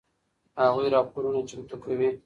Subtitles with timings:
[0.61, 2.09] هغوی راپورونه چمتو کوي.